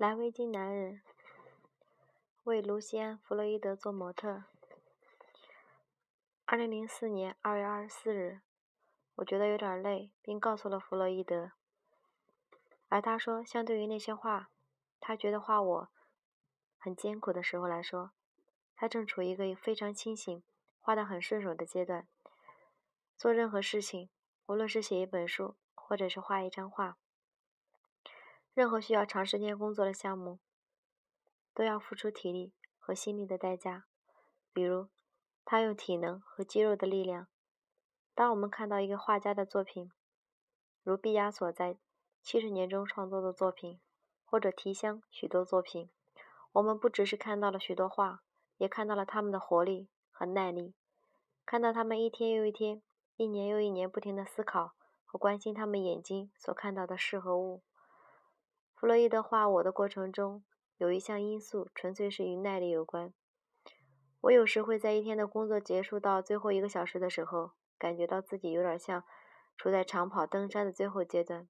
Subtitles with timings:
[0.00, 1.02] 蓝围巾男人
[2.44, 4.44] 为卢西安·弗洛伊德做模特。
[6.46, 8.40] 二零零四年二月二十四日，
[9.16, 11.52] 我觉得有点累，并告诉了弗洛伊德。
[12.88, 14.48] 而他说，相对于那些画，
[14.98, 15.88] 他觉得画我
[16.78, 18.12] 很艰苦的时候来说，
[18.74, 20.42] 他正处于一个非常清醒、
[20.80, 22.08] 画得很顺手的阶段。
[23.18, 24.08] 做任何事情，
[24.46, 26.96] 无论是写一本书，或者是画一张画。
[28.52, 30.38] 任何需要长时间工作的项目，
[31.54, 33.86] 都要付出体力和心力的代价。
[34.52, 34.88] 比如，
[35.44, 37.28] 他用体能和肌肉的力量。
[38.14, 39.90] 当我们看到一个画家的作品，
[40.82, 41.78] 如毕加索在
[42.20, 43.80] 七十年中创作的作品，
[44.24, 45.88] 或者提香许多作品，
[46.52, 48.22] 我们不只是看到了许多画，
[48.56, 50.74] 也看到了他们的活力和耐力，
[51.46, 52.82] 看到他们一天又一天、
[53.16, 54.74] 一年又一年不停的思考
[55.06, 57.62] 和关心他们眼睛所看到的事和物。
[58.80, 60.42] 弗洛伊德画我的过程中，
[60.78, 63.12] 有一项因素纯粹是与耐力有关。
[64.22, 69.04] 我有时会在一天的工作结束到最后一个小时的时候，感觉到自己有点像
[69.54, 71.46] 处在长跑登山的最后阶段。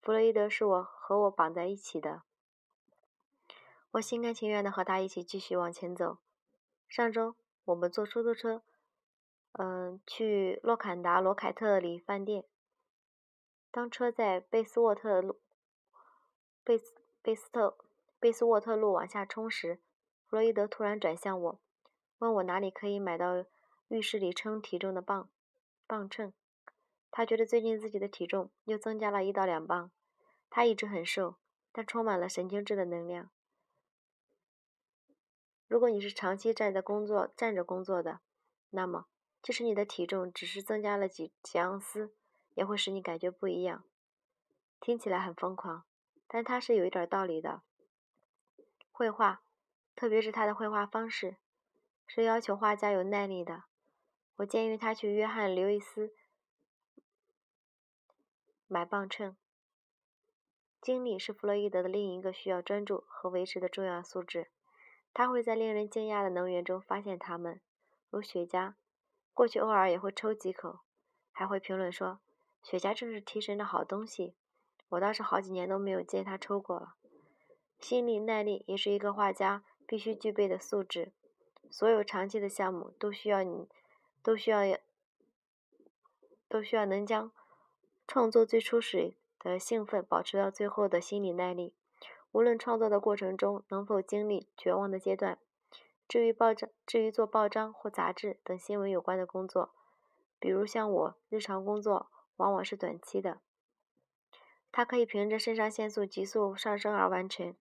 [0.00, 2.22] 弗洛伊德是我和我绑在一起的，
[3.90, 6.18] 我心甘情愿地和他一起继续往前走。
[6.88, 8.62] 上周我们坐出租车，
[9.54, 12.44] 嗯，去洛坎达罗凯特里饭店。
[13.72, 15.40] 当车在贝斯沃特路。
[16.64, 17.76] 贝斯贝斯特
[18.18, 19.80] 贝斯沃特路往下冲时，
[20.26, 21.60] 弗洛伊德突然转向我，
[22.18, 23.44] 问我哪里可以买到
[23.88, 25.28] 浴室里称体重的磅
[25.86, 26.32] 磅秤。
[27.10, 29.90] 他觉得最近自己的体重又增加了一到两磅。
[30.48, 31.36] 他一直很瘦，
[31.70, 33.28] 但充满了神经质的能量。
[35.68, 38.20] 如果你是长期站在工作站着工作的，
[38.70, 39.06] 那么
[39.42, 42.14] 即使你的体重只是增加了几几盎司，
[42.54, 43.84] 也会使你感觉不一样。
[44.80, 45.84] 听起来很疯狂。
[46.34, 47.62] 但他是有一点道理的。
[48.90, 49.44] 绘画，
[49.94, 51.36] 特别是他的绘画方式，
[52.08, 53.62] 是要求画家有耐力的。
[54.38, 56.12] 我建议他去约翰·刘易斯
[58.66, 59.36] 买磅秤。
[60.80, 64.50] 精力是弗洛伊德的另一个需要专注和维持的重要素质。
[65.12, 67.60] 他会在令人惊讶的能源中发现它们，
[68.10, 68.74] 如雪茄。
[69.32, 70.80] 过去偶尔也会抽几口，
[71.30, 72.18] 还会评论说
[72.60, 74.34] ：“雪茄正是提神的好东西。”
[74.90, 76.94] 我倒是好几年都没有见他抽过了。
[77.80, 81.12] 心理耐力也是一个画家必须具备的素质。
[81.70, 83.68] 所有长期的项目都需要你，
[84.22, 84.60] 都需要，
[86.48, 87.32] 都需要能将
[88.06, 91.74] 创作最初时的兴奋保持到最后的心理耐力。
[92.30, 95.38] 无论创作的过程中能否经历绝望的阶段。
[96.06, 99.70] 至于报章，至于做报章或杂志等新闻有关的工作，
[100.38, 103.40] 比如像我日常工作往往是短期的。
[104.76, 107.54] 他可以凭着肾上腺素急速上升而完成，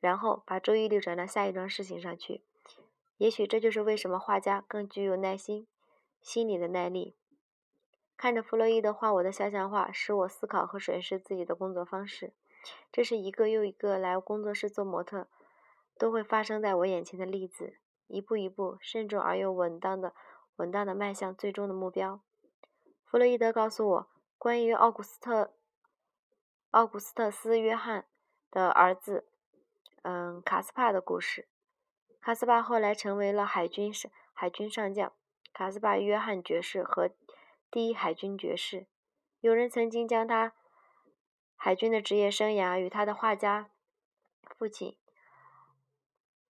[0.00, 2.42] 然后把注意力转到下一桩事情上去。
[3.18, 5.68] 也许这就是为什么画家更具有耐心、
[6.20, 7.14] 心理的耐力。
[8.16, 12.32] 看着弗洛伊德画我的肖像画，使我思考和审视自己的工作方式。
[12.90, 15.28] 这是一个又一个来工作室做模特
[15.96, 17.76] 都会发生在我眼前的例子，
[18.08, 20.12] 一步一步慎重而又稳当的、
[20.56, 22.20] 稳当的迈向最终的目标。
[23.04, 25.52] 弗洛伊德告诉我关于奥古斯特。
[26.70, 28.06] 奥古斯特斯·约翰
[28.50, 29.26] 的儿子，
[30.02, 31.48] 嗯，卡斯帕的故事。
[32.20, 35.12] 卡斯帕后来成为了海军上海军上将，
[35.52, 37.10] 卡斯帕·约翰爵士和
[37.70, 38.86] 第一海军爵士。
[39.40, 40.52] 有人曾经将他
[41.54, 43.70] 海军的职业生涯与他的画家
[44.58, 44.96] 父亲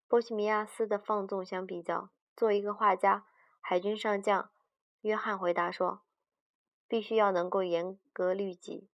[0.09, 2.11] 波西米亚斯的放纵相比较。
[2.37, 3.27] 作为一个画家，
[3.61, 4.51] 海军上将
[5.03, 6.03] 约翰回答说
[6.89, 8.89] ：“必须要能够严格律己。”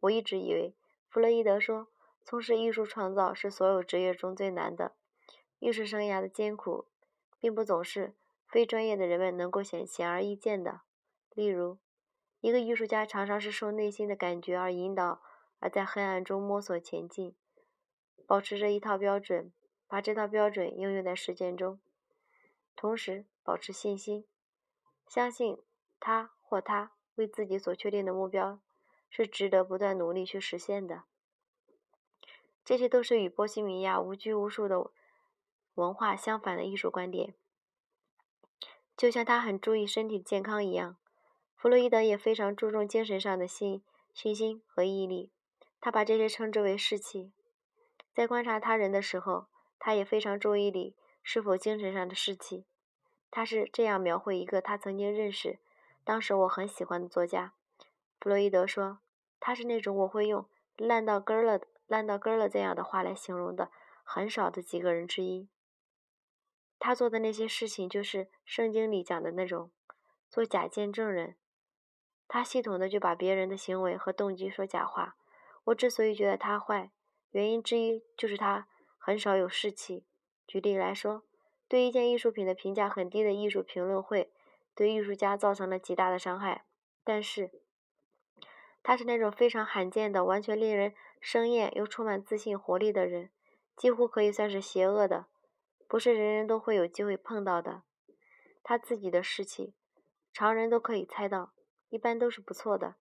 [0.00, 0.74] 我一直以为，
[1.08, 1.88] 弗洛伊德说，
[2.24, 4.92] 从事艺术创造是所有职业中最难的。
[5.58, 6.86] 艺术生涯的艰苦，
[7.38, 8.14] 并不总是
[8.48, 10.80] 非专业的人们能够显显而易见的。
[11.34, 11.78] 例如，
[12.40, 15.20] 一个艺术家常常是受内心的感觉而引导，
[15.58, 17.34] 而在黑暗中摸索前进，
[18.26, 19.52] 保持着一套标准，
[19.86, 21.78] 把这套标准应用在实践中，
[22.74, 24.24] 同时保持信心，
[25.06, 25.58] 相信
[25.98, 28.58] 他或他为自己所确定的目标。
[29.10, 31.02] 是值得不断努力去实现的。
[32.64, 34.90] 这些都是与波西米亚无拘无束的
[35.74, 37.34] 文化相反的艺术观点。
[38.96, 40.96] 就像他很注意身体健康一样，
[41.56, 43.82] 弗洛伊德也非常注重精神上的信
[44.14, 45.32] 信心和毅力。
[45.80, 47.32] 他把这些称之为士气。
[48.12, 49.46] 在观察他人的时候，
[49.78, 52.66] 他也非常注意你是否精神上的士气。
[53.30, 55.58] 他是这样描绘一个他曾经认识、
[56.04, 57.54] 当时我很喜欢的作家。
[58.20, 59.00] 弗洛伊德说
[59.40, 60.46] ：“他是那种我会用
[60.76, 63.70] 烂到根儿了、烂到根儿了这样的话来形容的
[64.04, 65.48] 很少的几个人之一。
[66.78, 69.70] 他做的那些事情，就是圣经里讲的那种
[70.28, 71.36] 做假见证人。
[72.28, 75.16] 他系统的就把别人的行为和动机说假话。
[75.64, 76.90] 我之所以觉得他坏，
[77.30, 78.68] 原因之一就是他
[78.98, 80.06] 很少有士气。
[80.46, 81.24] 举例来说，
[81.68, 84.32] 对一件艺术品的评价很低的艺术评论会，
[84.74, 86.64] 对艺术家造成了极大的伤害。
[87.04, 87.50] 但是，
[88.82, 93.30] 他是那种非常罕见的、完全令人生厌又充满自信活力的人，
[93.76, 95.26] 几乎可以算是邪恶的，
[95.86, 97.82] 不是人人都会有机会碰到的。
[98.62, 99.74] 他自己的士气，
[100.32, 101.52] 常人都可以猜到。
[101.88, 102.94] 一般都是不错的，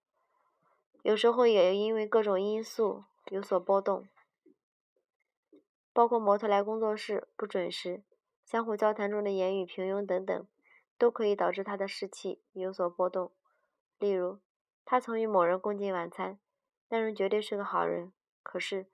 [1.03, 4.07] 有时候也因为各种因素有所波动，
[5.93, 8.03] 包括模特来工作室不准时、
[8.43, 10.47] 相互交谈中的言语平庸等等，
[10.97, 13.31] 都可以导致他的士气有所波动。
[13.99, 14.39] 例如，
[14.91, 16.39] 他曾与某人共进晚餐，
[16.87, 18.87] 那人绝对是个好人，可是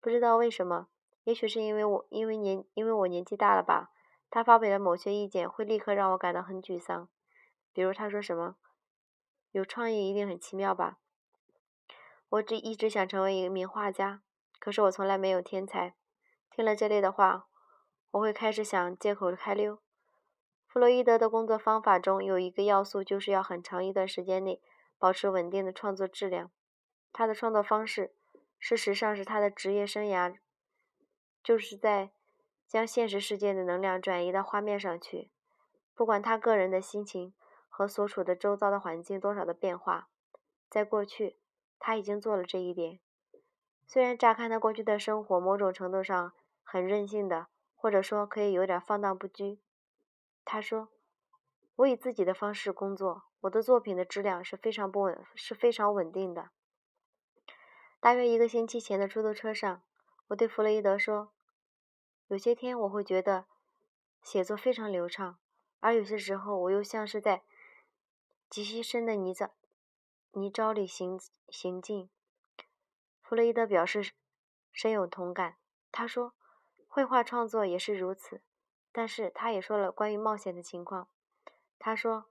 [0.00, 0.86] 不知道为什么，
[1.24, 3.90] 也许是因为我因为年因为我年纪大了吧，
[4.30, 7.08] 他发表的某些意见会立刻让我感到很沮丧，
[7.72, 8.54] 比如他说什么。
[9.50, 10.98] 有创意一定很奇妙吧？
[12.28, 14.22] 我只一直想成为一名画家，
[14.60, 15.96] 可是我从来没有天才。
[16.48, 17.48] 听了这类的话，
[18.12, 19.80] 我会开始想借口开溜。
[20.68, 24.62] 弗洛伊德的工作方法中有一个要素，就是要很长一段时间内
[25.00, 26.52] 保持稳定的创作质量。
[27.12, 28.14] 他的创作方式，
[28.60, 30.36] 事实上是他的职业生涯，
[31.42, 32.12] 就是在
[32.68, 35.32] 将现实世界的能量转移到画面上去，
[35.96, 37.34] 不管他个人的心情。
[37.72, 40.10] 和所处的周遭的环境多少的变化，
[40.68, 41.38] 在过去
[41.78, 43.00] 他已经做了这一点。
[43.86, 46.32] 虽然乍看他过去的生活某种程度上
[46.62, 49.60] 很任性的，或者说可以有点放荡不羁。
[50.44, 50.88] 他说
[51.80, 56.50] ：“我以自己的方式工作，我的作品的质量是非常不稳，是非常稳定的。”
[58.00, 59.82] 大约一个星期前的出租车上，
[60.28, 61.32] 我对弗洛伊德说
[62.28, 63.46] ：“有些天我会觉得
[64.22, 65.38] 写作非常流畅，
[65.80, 67.42] 而有些时候我又像是在……”
[68.50, 69.50] 极其深的泥沼
[70.32, 71.18] 泥沼里行
[71.48, 72.10] 行进，
[73.22, 74.12] 弗洛伊德表示
[74.72, 75.56] 深有同感。
[75.92, 76.34] 他说，
[76.88, 78.42] 绘画创作也是如此。
[78.92, 81.08] 但是他也说了关于冒险的情况。
[81.80, 82.26] 他说，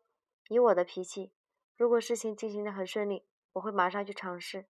[0.48, 1.34] 以我的脾气，
[1.76, 4.68] 如果事情进行的很顺利，我会马上去尝试，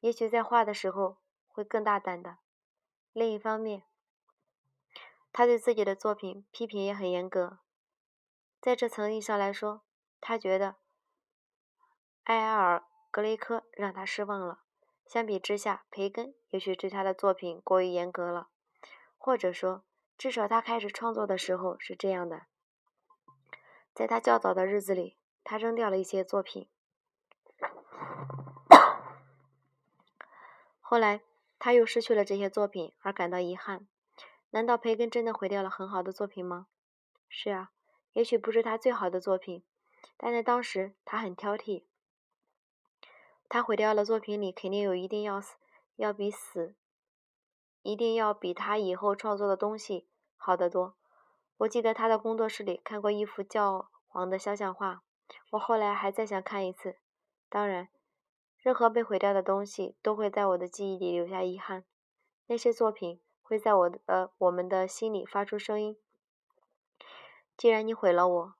[0.00, 2.38] 也许在画的时候会更大胆的。
[3.12, 3.84] 另一方面，
[5.32, 7.60] 他对自己的作品批评也很严格。
[8.60, 9.82] 在这层意义上来说。
[10.20, 10.74] 他觉得
[12.24, 14.62] 埃尔格雷科让他失望了。
[15.06, 18.48] 相比之下，培根也许对他的作品过于严格了，
[19.16, 19.84] 或者说，
[20.18, 22.46] 至少他开始创作的时候是这样的。
[23.98, 26.68] 在他较早的日子里，他扔掉了一些作品。
[30.78, 31.22] 后来，
[31.58, 33.88] 他又失去了这些作品，而感到遗憾。
[34.50, 36.68] 难道培根真的毁掉了很好的作品吗？
[37.28, 37.72] 是啊，
[38.12, 39.64] 也许不是他最好的作品。
[40.16, 41.82] 但在当时，他很挑剔。
[43.48, 45.56] 他毁掉了作品里肯定有一定要死，
[45.96, 46.76] 要比死，
[47.82, 50.06] 一定要比他以后创作的东西
[50.36, 50.94] 好得多。
[51.58, 55.02] 我记得他的工作室里看过一幅教皇的肖像画，
[55.50, 56.96] 我后来还再想看一次。
[57.48, 57.88] 当然，
[58.58, 61.84] 任何被毁掉的东西都会在我的记忆里留下遗憾。
[62.46, 65.96] 那些作品会在我的呃我们的心里发出声音。
[67.56, 68.54] 既然你毁了我。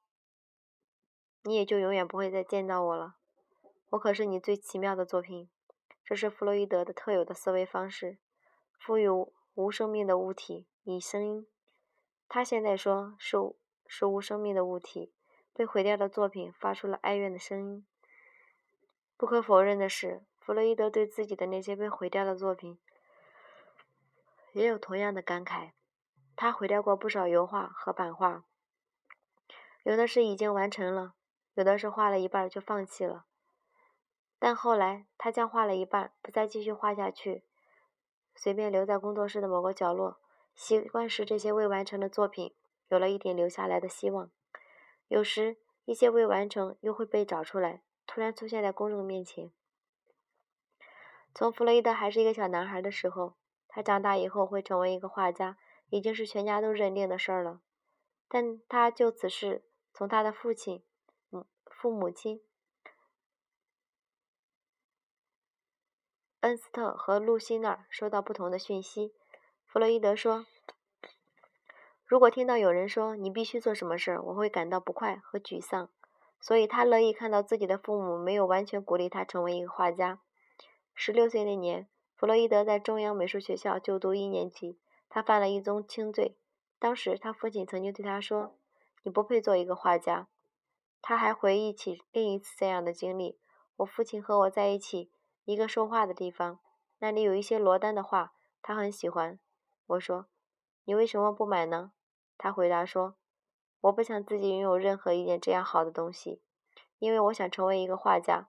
[1.44, 3.14] 你也就永远不会再见到我了。
[3.90, 5.48] 我可是你最奇妙的作品。
[6.04, 8.18] 这是弗洛伊德的特有的思维方式：
[8.78, 9.08] 赋予
[9.54, 11.46] 无生命的物体以声音。
[12.28, 13.36] 他现在说是
[13.86, 15.12] 是无生命的物体
[15.54, 17.86] 被毁掉的作品发出了哀怨的声音。
[19.16, 22.78] 不可否认的是，弗洛伊德对自己的那些被毁掉的作品
[24.52, 25.72] 也有同样的感慨。
[26.36, 28.44] 他毁掉过不少油画和版画，
[29.82, 31.14] 有的是已经完成了。
[31.54, 33.24] 有的是画了一半就放弃了，
[34.38, 37.42] 但后来他将画了一半不再继续画下去，
[38.36, 40.20] 随便留在工作室的某个角落。
[40.58, 42.52] 习惯使，这些未完成的作品
[42.88, 44.28] 有了一点留下来的希望。
[45.06, 49.52] 有时，一些未完成又会被找出来，突然出现在公众面前。
[51.32, 53.36] 从弗洛伊德还是一个小男孩的时候，
[53.68, 55.56] 他长大以后会成为一个画家，
[55.90, 57.60] 已经是全家都认定的事儿了。
[58.26, 60.82] 但他就此事从他的父亲。
[61.70, 62.42] 父母亲
[66.40, 69.14] 恩斯特和露西那儿收到不同的讯息。
[69.70, 70.46] 弗洛伊德说
[72.06, 75.90] ：“如果听到有人说你必须做什么事儿，我会感到不快和沮丧。”
[76.40, 80.20] 所以他乐意看到自己的父母没有完全鼓励他成为一个画家。
[80.94, 84.78] 十六岁那年，弗洛伊德在中央美术学校就读一年级，
[85.10, 86.38] 他犯了一宗轻罪。
[86.78, 88.56] 当时他父亲曾经对他说
[89.04, 90.28] ：“你不配做一个画家。”
[91.02, 93.38] 他还回忆起另一次这样的经历：
[93.76, 95.10] 我父亲和我在一起
[95.44, 96.58] 一个说话的地方，
[97.00, 98.32] 那里有一些罗丹的画，
[98.62, 99.38] 他很喜欢。
[99.88, 100.26] 我说
[100.86, 101.92] ：“你为什么不买呢？”
[102.38, 103.16] 他回答说
[103.82, 106.40] ：“我不想自己拥有任何一件这样好的东西，
[106.98, 108.48] 因为我想成为一个画家，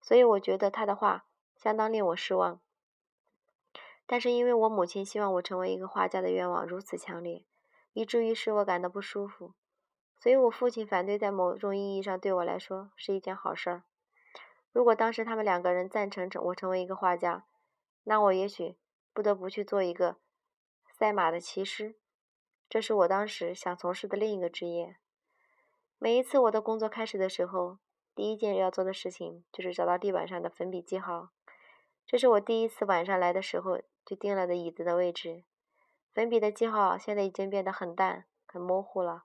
[0.00, 1.24] 所以我觉得他的画
[1.56, 2.60] 相当令我失望。”
[4.06, 7.46] 但是因为我母亲希望我成为一个画家的愿望如此强烈，
[7.94, 9.54] 以至于使我感到不舒服，
[10.18, 13.82] 所以我父亲反对在某种意义上对我来说是一件好事儿。
[14.70, 17.46] 如果当时他们两个人赞成成我成为一个画家，
[18.02, 18.76] 那我也许
[19.14, 20.16] 不得不去做一个
[21.04, 21.96] 赛马的骑师，
[22.66, 24.96] 这是我当时想从事的另一个职业。
[25.98, 27.76] 每一次我的工作开始的时候，
[28.14, 31.28] 第一件要做的事情就是找到地板上的粉笔记号。
[32.06, 33.82] 这是我第一次晚上来的时候。
[34.06, 35.44] 就定了的椅子的位置，
[36.14, 39.24] 粉笔的记号现在已经变得很淡、很模糊了，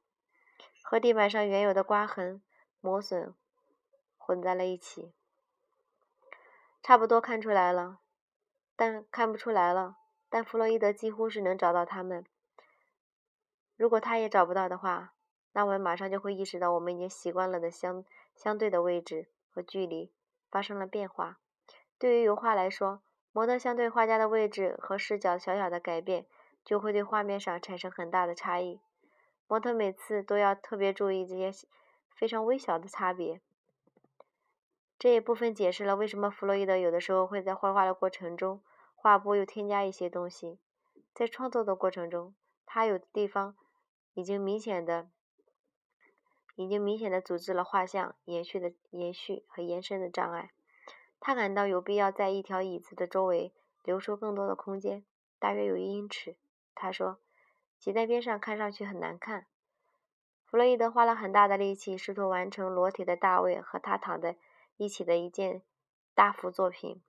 [0.84, 2.42] 和地板上原有的刮痕、
[2.82, 3.34] 磨损
[4.18, 5.14] 混在了一起，
[6.84, 8.00] 差不多看出来了，
[8.76, 9.99] 但看不出来了。
[10.30, 12.26] 但弗洛伊德几乎是能找到他们。
[13.76, 15.14] 如果他也找不到的话，
[15.54, 18.06] 那我们马上就会意识到我们已经习惯了的相
[18.36, 20.12] 相对的位置和距离
[20.52, 21.38] 发生了变化。
[21.98, 26.26] 对于油画来说，模特相对画家的位置和视角小小的改变，
[26.64, 28.80] 就会对画面上产生很大的差异。
[29.48, 31.52] 模特每次都要特别注意这些
[32.16, 33.42] 非常微小的差别。
[35.00, 38.62] 这一部分解释了为什么弗洛伊德有的时候会在绘画的过程中，
[39.02, 40.60] 画布又添加一些东西。
[41.14, 43.56] 在创作的过程中，他有的地方
[44.14, 45.10] 已经明显的、
[46.56, 50.52] 已经明显的组织了画像延续的延续和延伸的障碍。
[51.22, 53.54] 他感到有必要在一条椅子的周围
[53.84, 55.06] 留出更多的空间，
[55.40, 56.36] 大约有一英尺。
[56.76, 57.20] 他说
[57.80, 59.48] ：“挤在边上看上去很难看。”
[60.46, 64.38] 弗洛伊德花了很大的力气，试图完成裸体的大卫和他躺在
[64.78, 65.62] 一起的一件
[66.14, 67.02] 大幅作品，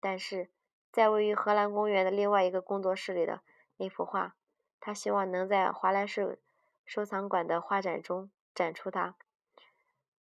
[0.00, 0.50] 但是
[0.90, 3.42] 在位于荷兰公园的另外一个工作室里的
[3.76, 4.34] 那幅画，
[4.80, 6.40] 他希望能在华莱士
[6.84, 9.14] 收藏馆的画展中展出它。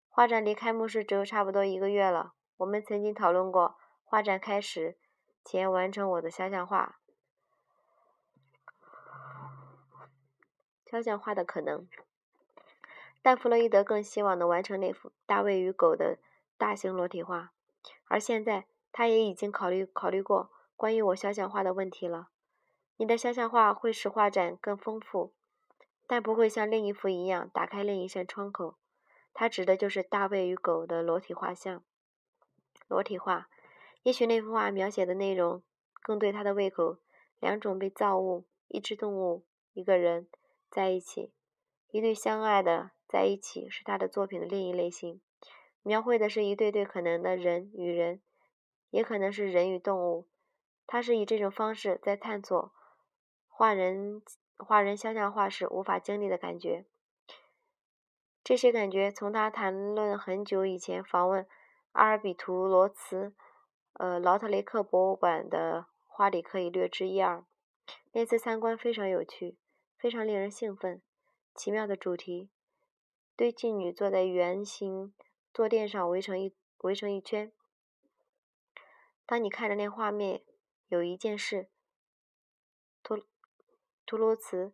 [0.10, 2.34] 画展离开幕式只有差不多一个月了。
[2.58, 4.98] 我们曾经讨论过画展开始
[5.44, 7.00] 前完成我的肖像画，
[10.86, 11.88] 肖像画的可能。
[13.22, 16.18] 但弗洛伊德更希望能完成那幅大卫与狗的
[16.58, 17.52] 大型裸体画，
[18.08, 18.66] 而现在
[18.98, 22.30] 他也已经考虑考虑过关于我肖像画的问题了。
[22.96, 25.34] 你的肖像画会使画展更丰富，
[26.08, 28.78] 但不会像另一幅一样打开另一扇窗口。
[29.34, 31.84] 他指的就是大卫与狗的裸体画像。
[32.88, 33.50] 裸体画，
[34.04, 35.62] 也许那幅画描写的内容
[36.02, 37.00] 更对他的胃口。
[37.42, 40.30] 两种被造物、一只动物、一个人
[40.72, 41.34] 在一起，
[41.92, 45.20] 一对相爱的在一起，是他的作品的另一类型。
[45.84, 48.22] 描绘的是一对对可能的人与人，
[48.90, 50.28] 也可能是人与动物。
[50.88, 52.72] 他是以这种方式在探索
[53.48, 54.22] 画人
[54.58, 56.86] 画人肖像画时无法经历的感觉。
[58.44, 61.48] 这些感觉从他谈论很久以前访问。
[61.94, 63.34] 阿尔比图罗茨，
[63.94, 67.46] 呃，劳特雷克博物馆的画里可以略知一二。
[68.12, 69.58] 那次参观非常有趣，
[69.98, 71.02] 非常令人兴奋。
[71.56, 72.50] 奇妙的主题：
[73.38, 75.14] 堆妓女坐在圆形
[75.54, 77.54] 坐垫上，围成一围成一圈。
[79.26, 80.44] 当你看着那画面，
[80.88, 81.70] 有一件事，
[83.04, 83.26] 图
[84.06, 84.74] 图卢茨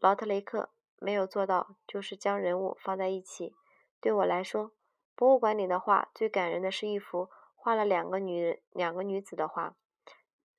[0.00, 3.54] 劳特雷克没有做到，就是将人物放在一起。
[4.00, 4.72] 对我来说。
[5.14, 9.76] 博物馆里的画最感人的是一幅画了两个女人、两个女子的画，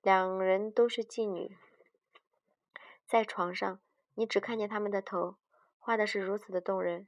[0.02, 1.58] 两人都是妓女，
[3.06, 3.82] 在床上，
[4.14, 5.38] 你只看见他们的头，
[5.80, 7.08] 画的是如此的动人。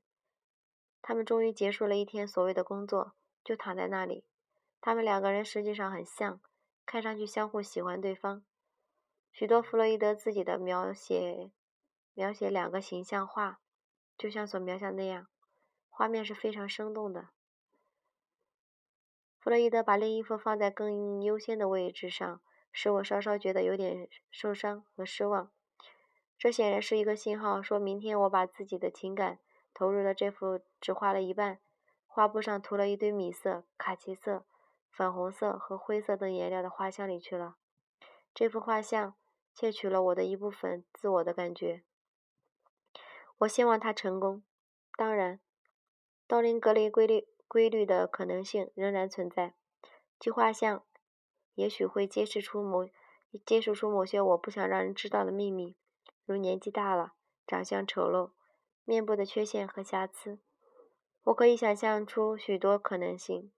[1.04, 4.26] 他们终于结束了一天所谓的工作，就躺在那里。
[4.86, 6.40] 他们两个人实际上很像，
[6.86, 8.44] 看上去相互喜欢对方。
[9.32, 11.50] 许多弗洛伊德自己的描写，
[12.14, 13.60] 描写两个形象画，
[14.16, 15.26] 就像所描写那样，
[15.90, 17.30] 画面是非常生动的。
[19.40, 22.40] 弗洛伊德把另一幅放在更优先的位置上，
[22.72, 25.52] 使我稍稍觉得有点受伤和失望。
[26.38, 29.40] 这显然是一个信号，说明天我把自己的情感
[29.74, 31.58] 投入了这幅只画了一半、
[32.06, 34.46] 画布上涂了一堆米色、卡其色、
[34.96, 37.58] 粉红色和灰色等颜料的画像里去了。
[38.34, 39.16] 这幅画像
[39.54, 41.84] 窃取了我的一部分自我的感觉。
[43.40, 44.44] 我希望它成功。
[44.98, 45.40] 当然，
[46.26, 47.28] 道林格雷规律。
[47.48, 49.54] 规律的可能性仍然存在，
[50.20, 50.84] 其画像
[51.54, 52.90] 也许会揭示出某
[53.46, 55.78] 揭示出某些我不想让人知道的秘密，
[56.26, 57.14] 如年纪大了、
[57.46, 58.32] 长相丑陋、
[58.84, 60.40] 面部的缺陷和瑕疵。
[61.26, 63.52] 我可以想象出许多可能性，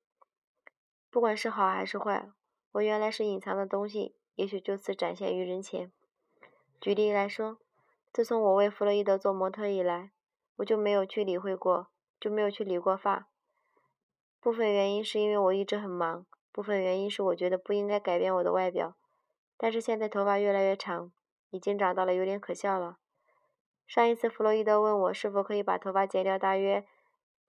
[1.18, 2.30] 不管是好还是坏。
[2.74, 5.92] 我原来是隐藏的东西，也许就此展现于人前。
[6.80, 7.58] 举例来说，
[8.14, 10.12] 自从我为弗洛伊德做模特以来，
[10.58, 11.88] 我就没有去理会过，
[12.20, 13.30] 就没有去理过发。
[14.40, 18.94] 部分原因是因为我一直很忙，部分原因是我觉得不应该改变我的外表。
[19.58, 21.12] 但是现在头发越来越长，
[21.50, 23.00] 已经长到了有点可笑了。
[23.88, 26.86] 上一次弗洛伊德问我是否可以把头发剪掉，大约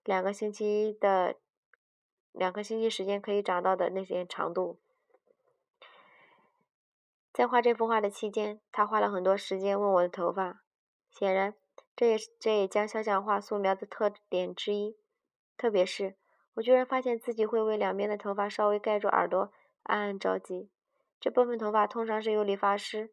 [0.03, 1.35] 两个星期的
[2.31, 4.79] 两个星期时间可以长到的那些长度。
[7.31, 10.61] 在画这幅画的期间，他花了很多时间问我的头发。
[11.09, 11.53] 显然，
[11.95, 14.97] 这也是这也将肖像画素描的特点之一。
[15.57, 16.15] 特别是，
[16.55, 19.51] 我居然发现自己会为两边的头发稍微盖住耳朵
[19.83, 20.69] 暗暗着急。
[21.19, 23.11] 这部分头发通常是由理发师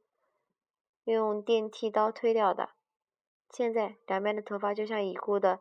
[1.05, 2.71] 用电剃刀推掉的。
[3.51, 5.61] 现在，两边的头发就像已故的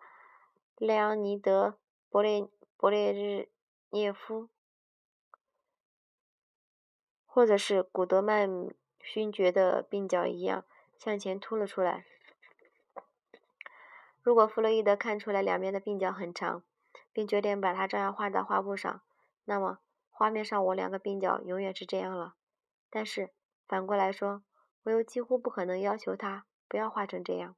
[0.78, 1.68] 莱昂尼德·
[2.10, 2.48] 伯列
[2.78, 3.50] 勃列日
[3.90, 4.50] 涅夫。
[7.26, 8.50] 或者是古德曼
[9.02, 10.64] 勋爵的鬓角一样
[10.98, 12.06] 向前凸了出来。
[14.22, 16.64] 如果弗洛伊德看出来两边的鬓角很长，
[17.12, 19.02] 并决定把它这样画在画布上，
[19.44, 19.80] 那么
[20.10, 22.36] 画面上我两个鬓角永远是这样了。
[22.90, 23.34] 但是
[23.68, 24.44] 反过来说，
[24.84, 27.56] 我又几乎不可能要求他不要画成这样。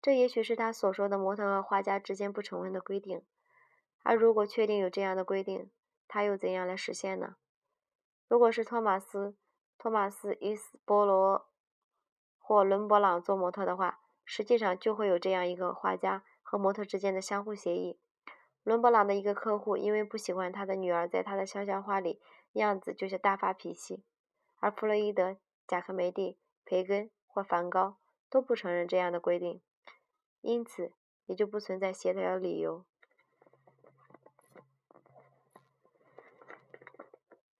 [0.00, 3.22] 这也许是他所说的模特和画家之间不成文的规定。
[4.04, 5.70] 而如果确定有这样的规定，
[6.06, 7.34] 他又怎样来实现呢？
[8.28, 9.30] 如果是托马斯·
[9.78, 11.48] 托马斯·伊斯波罗
[12.38, 17.98] 或伦勃朗做模特的话，实际上就会有这样一个画家和模特之间的相互协议。
[18.62, 22.20] 伦勃朗的一个客户因为不喜欢他的女儿在他的肖像画里
[22.52, 24.04] 样子就是大发脾气，
[24.60, 27.98] 而弗洛伊德、贾科梅蒂、培根或梵高
[28.30, 29.62] 都不承认这样的规定，
[30.40, 30.92] 因此
[31.26, 32.84] 也就不存在协调的理由。